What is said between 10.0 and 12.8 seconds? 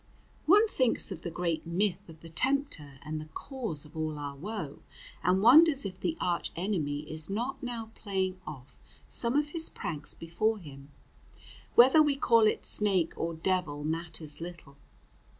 before him. Whether we call it